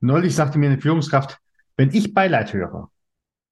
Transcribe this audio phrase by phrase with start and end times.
[0.00, 1.38] Neulich sagte mir eine Führungskraft,
[1.76, 2.90] wenn ich Beileid höre,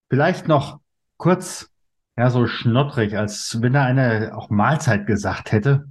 [0.08, 0.78] vielleicht noch
[1.16, 1.73] kurz,
[2.16, 5.88] ja, so schnottrig, als wenn da einer auch Mahlzeit gesagt hätte.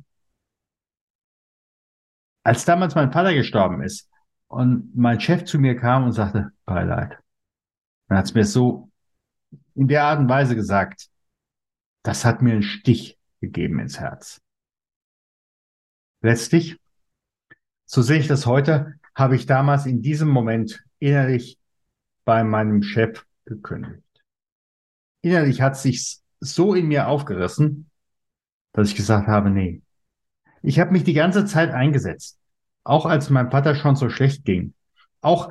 [2.44, 4.10] Als damals mein Vater gestorben ist
[4.48, 7.18] und mein Chef zu mir kam und sagte, Beileid.
[8.08, 8.90] Dann hat es mir so
[9.76, 11.10] in der Art und Weise gesagt,
[12.04, 14.42] das hat mir einen Stich gegeben ins Herz.
[16.22, 16.80] Letztlich,
[17.86, 21.60] so sehe ich das heute, habe ich damals in diesem Moment innerlich
[22.26, 24.12] bei meinem Chef gekündigt
[25.24, 27.90] innerlich hat sich so in mir aufgerissen,
[28.74, 29.82] dass ich gesagt habe, nee.
[30.62, 32.38] Ich habe mich die ganze Zeit eingesetzt,
[32.84, 34.74] auch als mein Vater schon so schlecht ging,
[35.22, 35.50] auch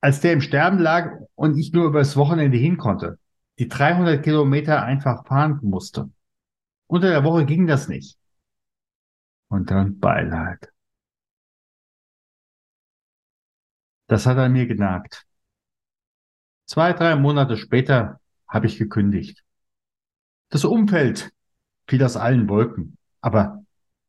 [0.00, 3.18] als der im Sterben lag und ich nur übers Wochenende hin konnte,
[3.58, 6.10] die 300 Kilometer einfach fahren musste.
[6.86, 8.18] Unter der Woche ging das nicht.
[9.48, 10.70] Und dann Beileid.
[14.08, 15.26] Das hat an mir genagt.
[16.66, 19.44] Zwei, drei Monate später habe ich gekündigt.
[20.48, 21.32] Das Umfeld
[21.88, 23.64] fiel aus allen Wolken, aber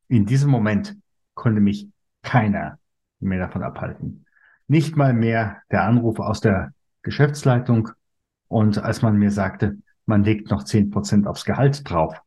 [0.07, 0.97] in diesem Moment
[1.33, 1.87] konnte mich
[2.21, 2.79] keiner
[3.19, 4.25] mehr davon abhalten.
[4.67, 7.89] Nicht mal mehr der Anruf aus der Geschäftsleitung
[8.47, 12.21] und als man mir sagte, man legt noch zehn Prozent aufs Gehalt drauf.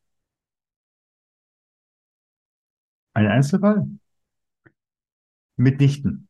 [3.15, 3.87] Ein Einzelfall?
[5.57, 6.29] Mitnichten.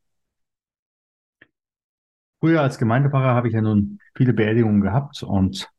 [2.41, 5.73] Früher als Gemeindepfarrer habe ich ja nun viele Beerdigungen gehabt und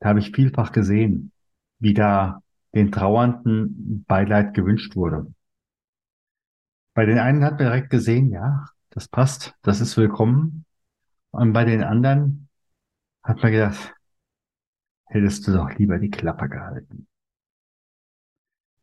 [0.00, 1.32] da habe ich vielfach gesehen,
[1.78, 2.42] wie da
[2.74, 5.32] den Trauernden Beileid gewünscht wurde.
[6.92, 10.66] Bei den einen hat man direkt gesehen, ja, das passt, das ist willkommen.
[11.30, 12.50] Und bei den anderen
[13.22, 13.94] hat man gedacht,
[15.06, 17.06] hättest du doch lieber die Klappe gehalten.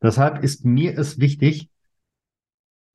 [0.02, 1.70] Deshalb ist mir es wichtig,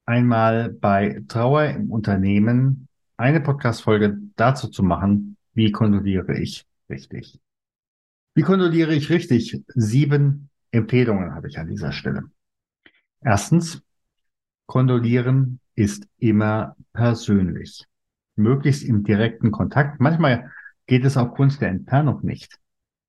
[0.06, 7.40] einmal bei Trauer im Unternehmen eine Podcast-Folge dazu zu machen, wie kondoliere ich richtig.
[8.34, 9.62] Wie kondoliere ich richtig?
[9.68, 12.24] Sieben Empfehlungen habe ich an dieser Stelle.
[13.20, 13.82] Erstens,
[14.66, 17.86] kondolieren ist immer persönlich.
[18.36, 20.00] Möglichst im direkten Kontakt.
[20.00, 20.50] Manchmal
[20.86, 22.58] geht es aufgrund der Entfernung nicht,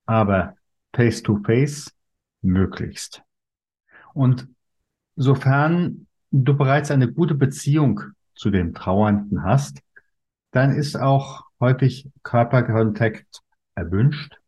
[0.06, 0.56] aber
[0.94, 1.92] face to face
[2.42, 3.24] möglichst.
[4.14, 4.48] Und
[5.16, 8.02] sofern du bereits eine gute Beziehung
[8.36, 9.82] zu dem Trauernden hast,
[10.52, 13.42] dann ist auch häufig Körperkontakt
[13.76, 14.40] erwünscht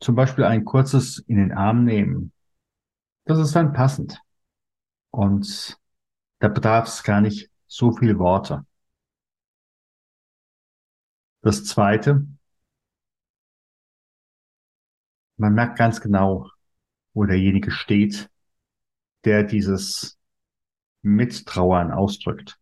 [0.00, 2.32] zum Beispiel ein kurzes in den Arm nehmen.
[3.24, 4.20] Das ist dann passend.
[5.10, 5.78] Und
[6.38, 8.66] da bedarf es gar nicht so viel Worte.
[11.40, 12.26] Das zweite,
[15.36, 16.50] man merkt ganz genau,
[17.14, 18.30] wo derjenige steht,
[19.24, 20.18] der dieses
[21.02, 22.58] Mittrauern ausdrückt.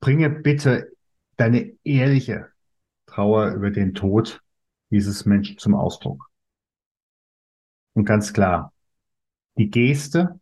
[0.00, 0.92] Bringe bitte
[1.40, 2.52] deine ehrliche
[3.06, 4.42] Trauer über den Tod
[4.90, 6.30] dieses Menschen zum Ausdruck.
[7.94, 8.74] Und ganz klar,
[9.56, 10.38] die Geste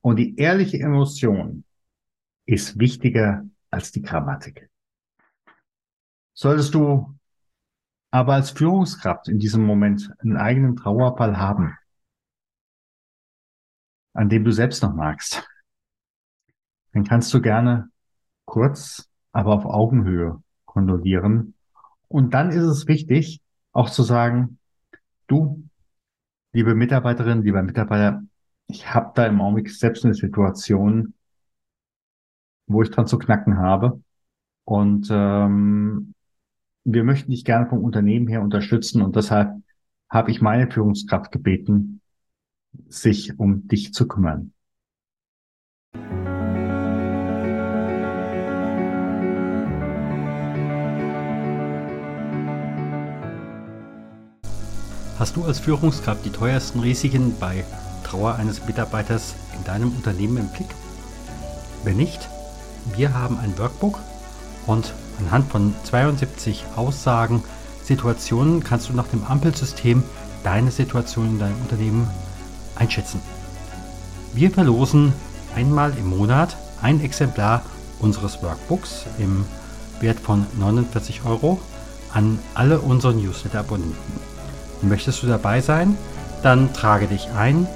[0.00, 1.64] und die ehrliche Emotion
[2.44, 4.68] ist wichtiger als die Grammatik.
[6.34, 7.16] Solltest du
[8.10, 11.78] aber als Führungskraft in diesem Moment einen eigenen Trauerfall haben,
[14.12, 15.48] an dem du selbst noch magst,
[16.92, 17.90] dann kannst du gerne
[18.44, 21.54] kurz, aber auf Augenhöhe kondolieren.
[22.08, 23.40] Und dann ist es wichtig,
[23.72, 24.58] auch zu sagen,
[25.26, 25.64] du,
[26.52, 28.22] liebe Mitarbeiterinnen, lieber Mitarbeiter,
[28.66, 31.14] ich habe da im Augenblick selbst eine Situation,
[32.66, 34.00] wo ich dran zu knacken habe.
[34.64, 36.14] Und ähm,
[36.84, 39.62] wir möchten dich gerne vom Unternehmen her unterstützen und deshalb
[40.08, 42.00] habe ich meine Führungskraft gebeten,
[42.88, 44.51] sich um dich zu kümmern.
[55.22, 57.64] Hast du als Führungskraft die teuersten Risiken bei
[58.02, 60.66] Trauer eines Mitarbeiters in deinem Unternehmen im Blick?
[61.84, 62.28] Wenn nicht,
[62.96, 64.00] wir haben ein Workbook
[64.66, 67.44] und anhand von 72 Aussagen,
[67.84, 70.02] Situationen kannst du nach dem Ampelsystem
[70.42, 72.10] deine Situation in deinem Unternehmen
[72.74, 73.20] einschätzen.
[74.32, 75.12] Wir verlosen
[75.54, 77.62] einmal im Monat ein Exemplar
[78.00, 79.44] unseres Workbooks im
[80.00, 81.60] Wert von 49 Euro
[82.12, 84.31] an alle unsere Newsletter-Abonnenten.
[84.82, 85.96] Möchtest du dabei sein?
[86.42, 87.68] Dann trage dich ein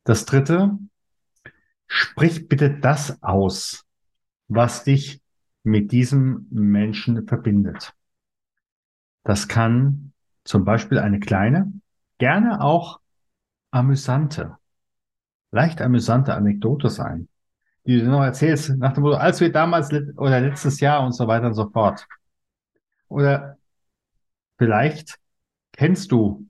[0.06, 0.78] Das dritte,
[1.88, 3.86] sprich bitte das aus,
[4.48, 5.23] was dich
[5.64, 7.94] mit diesem Menschen verbindet.
[9.24, 10.14] Das kann
[10.44, 11.72] zum Beispiel eine kleine,
[12.18, 13.00] gerne auch
[13.72, 14.58] amüsante,
[15.52, 17.30] leicht amüsante Anekdote sein,
[17.86, 21.28] die du noch erzählst, nach dem Motto, als wir damals oder letztes Jahr und so
[21.28, 22.06] weiter und so fort.
[23.08, 23.58] Oder
[24.58, 25.18] vielleicht
[25.72, 26.48] kennst du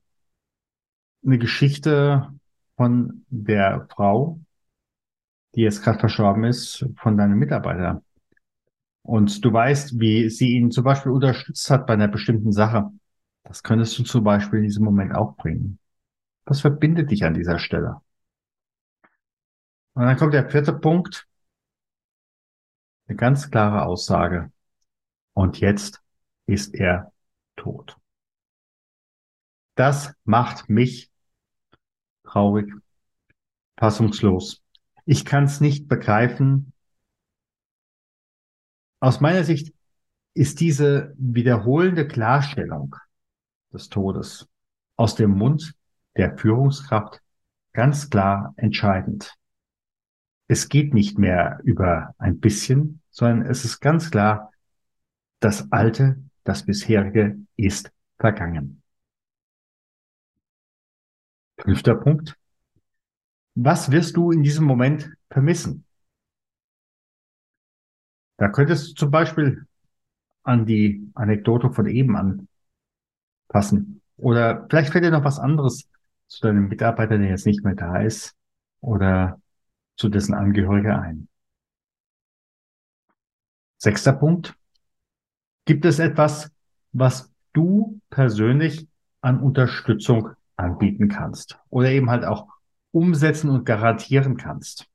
[1.24, 2.30] eine Geschichte
[2.75, 4.39] von der Frau,
[5.56, 8.01] die jetzt gerade verstorben ist, von deinem Mitarbeiter
[9.03, 12.89] und du weißt, wie sie ihn zum Beispiel unterstützt hat bei einer bestimmten Sache,
[13.44, 15.77] das könntest du zum Beispiel in diesem Moment auch bringen.
[16.45, 18.01] Was verbindet dich an dieser Stelle?
[19.94, 21.27] Und dann kommt der vierte Punkt.
[23.07, 24.51] Eine ganz klare Aussage.
[25.33, 26.01] Und jetzt
[26.45, 27.11] ist er
[27.55, 27.97] tot.
[29.75, 31.11] Das macht mich
[32.23, 32.71] traurig,
[33.77, 34.61] fassungslos.
[35.05, 36.73] Ich kann es nicht begreifen,
[39.03, 39.73] aus meiner Sicht
[40.33, 42.95] ist diese wiederholende Klarstellung
[43.73, 44.47] des Todes
[44.95, 45.75] aus dem Mund
[46.15, 47.21] der Führungskraft
[47.73, 49.35] ganz klar entscheidend.
[50.47, 54.53] Es geht nicht mehr über ein bisschen, sondern es ist ganz klar,
[55.41, 58.83] das Alte, das bisherige ist vergangen.
[61.57, 62.38] Fünfter Punkt.
[63.55, 65.82] Was wirst du in diesem Moment vermissen?
[68.38, 69.65] Da könntest du zum Beispiel
[70.44, 72.47] an die Anekdote von eben
[73.50, 74.01] anpassen.
[74.18, 75.88] Oder vielleicht fällt dir noch was anderes
[76.27, 78.35] zu deinem Mitarbeiter, der jetzt nicht mehr da ist,
[78.81, 79.39] oder
[79.97, 81.27] zu dessen Angehörige ein.
[83.77, 84.56] Sechster Punkt.
[85.65, 86.51] Gibt es etwas,
[86.91, 88.88] was du persönlich
[89.21, 92.47] an Unterstützung anbieten kannst oder eben halt auch
[92.91, 94.88] umsetzen und garantieren kannst?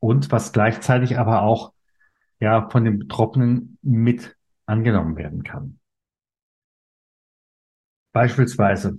[0.00, 1.72] Und was gleichzeitig aber auch
[2.40, 4.36] ja von den Betroffenen mit
[4.66, 5.78] angenommen werden kann.
[8.12, 8.98] Beispielsweise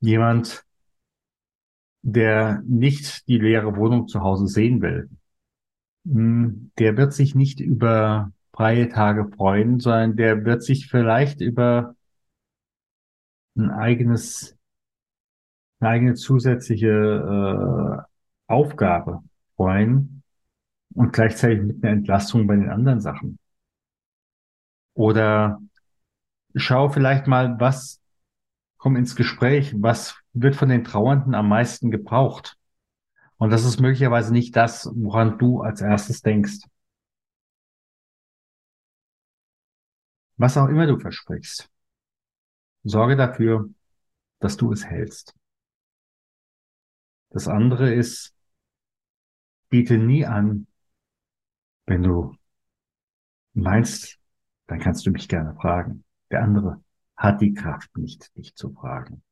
[0.00, 0.64] jemand,
[2.02, 5.10] der nicht die leere Wohnung zu Hause sehen will,
[6.04, 11.94] hm, der wird sich nicht über freie Tage freuen, sondern der wird sich vielleicht über
[13.56, 14.56] ein eigenes,
[15.80, 19.22] eine eigene zusätzliche äh, Aufgabe
[19.56, 20.22] freuen
[20.94, 23.38] und gleichzeitig mit einer Entlastung bei den anderen Sachen.
[24.94, 25.60] Oder
[26.54, 28.00] schau vielleicht mal, was
[28.78, 32.56] kommt ins Gespräch, was wird von den Trauernden am meisten gebraucht.
[33.36, 36.60] Und das ist möglicherweise nicht das, woran du als erstes denkst.
[40.38, 41.70] Was auch immer du versprichst,
[42.84, 43.70] sorge dafür,
[44.38, 45.34] dass du es hältst.
[47.30, 48.35] Das andere ist,
[49.68, 50.66] biete nie an,
[51.86, 52.36] wenn du
[53.54, 54.18] meinst,
[54.66, 56.04] dann kannst du mich gerne fragen.
[56.30, 56.82] Der andere
[57.16, 59.22] hat die Kraft nicht, dich zu fragen.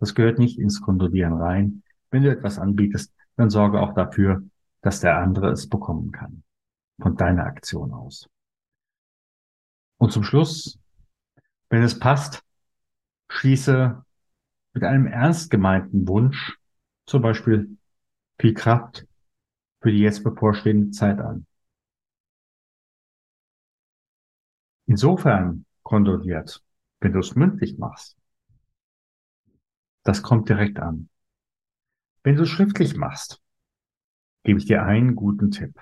[0.00, 1.82] Das gehört nicht ins Kondolieren rein.
[2.10, 4.42] Wenn du etwas anbietest, dann sorge auch dafür,
[4.80, 6.42] dass der andere es bekommen kann.
[7.00, 8.28] Von deiner Aktion aus.
[9.98, 10.78] Und zum Schluss,
[11.70, 12.42] wenn es passt,
[13.28, 14.04] schließe
[14.72, 16.58] mit einem ernst gemeinten Wunsch,
[17.06, 17.76] zum Beispiel
[18.38, 19.07] viel Kraft
[19.80, 21.46] für die jetzt bevorstehende Zeit an.
[24.86, 26.62] Insofern kondoliert,
[27.00, 28.16] wenn du es mündlich machst,
[30.02, 31.10] das kommt direkt an.
[32.22, 33.42] Wenn du es schriftlich machst,
[34.44, 35.78] gebe ich dir einen guten Tipp.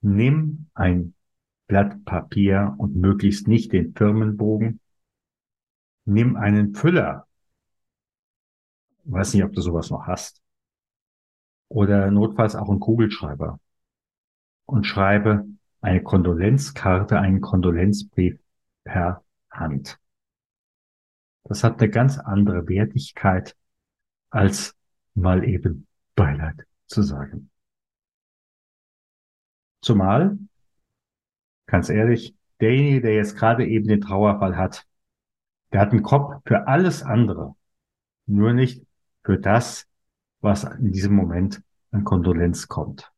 [0.00, 1.14] Nimm ein
[1.66, 4.80] Blatt Papier und möglichst nicht den Firmenbogen.
[6.04, 7.26] Nimm einen Füller.
[9.04, 10.40] Weiß nicht, ob du sowas noch hast.
[11.68, 13.60] Oder notfalls auch einen Kugelschreiber.
[14.66, 15.46] Und schreibe
[15.80, 18.38] eine Kondolenzkarte, einen Kondolenzbrief
[18.84, 19.98] per Hand.
[21.44, 23.56] Das hat eine ganz andere Wertigkeit,
[24.30, 24.76] als
[25.14, 27.50] mal eben Beileid zu sagen.
[29.80, 30.38] Zumal,
[31.66, 34.86] ganz ehrlich, derjenige, der jetzt gerade eben den Trauerfall hat,
[35.72, 37.54] der hat einen Kopf für alles andere,
[38.26, 38.84] nur nicht
[39.22, 39.86] für das,
[40.40, 43.12] was in diesem Moment an Kondolenz kommt.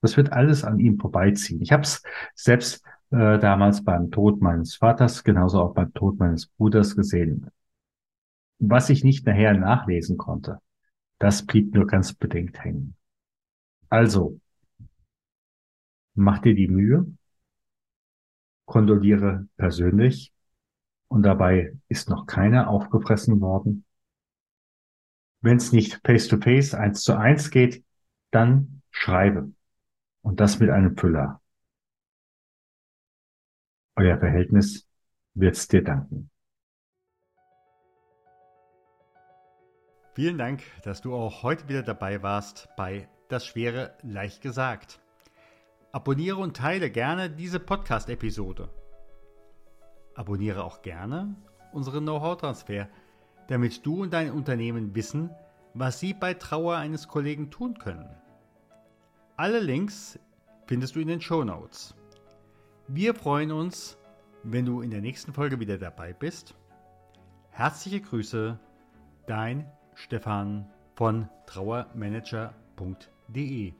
[0.00, 1.62] Das wird alles an ihm vorbeiziehen.
[1.62, 2.02] Ich habe es
[2.34, 7.50] selbst äh, damals beim Tod meines Vaters, genauso auch beim Tod meines Bruders gesehen.
[8.58, 10.58] Was ich nicht nachher nachlesen konnte,
[11.18, 12.96] das blieb nur ganz bedingt hängen.
[13.88, 14.40] Also,
[16.14, 17.06] mach dir die Mühe,
[18.66, 20.32] kondoliere persönlich
[21.08, 23.84] und dabei ist noch keiner aufgefressen worden.
[25.44, 27.84] Wenn es nicht face-to-face, eins zu eins geht,
[28.30, 29.52] dann schreibe.
[30.22, 31.42] Und das mit einem Füller.
[33.94, 34.88] Euer Verhältnis
[35.34, 36.30] wird's dir danken.
[40.14, 44.98] Vielen Dank, dass du auch heute wieder dabei warst bei Das Schwere leicht gesagt.
[45.92, 48.70] Abonniere und teile gerne diese Podcast-Episode.
[50.14, 51.36] Abonniere auch gerne
[51.72, 52.88] unseren Know-how-Transfer,
[53.48, 55.30] damit du und dein Unternehmen wissen,
[55.74, 58.08] was sie bei Trauer eines Kollegen tun können.
[59.36, 60.18] Alle Links
[60.66, 61.94] findest du in den Show Notes.
[62.86, 63.96] Wir freuen uns,
[64.42, 66.54] wenn du in der nächsten Folge wieder dabei bist.
[67.50, 68.58] Herzliche Grüße,
[69.26, 73.74] dein Stefan von trauermanager.de.